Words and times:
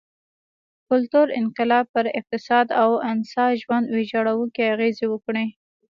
کلتوري 0.89 1.33
انقلاب 1.41 1.85
پر 1.93 2.05
اقتصاد 2.19 2.67
او 2.81 2.89
انسا 3.11 3.45
ژوند 3.61 3.85
ویجاړوونکې 3.95 4.61
اغېزې 4.73 5.05
وکړې. 5.09 5.45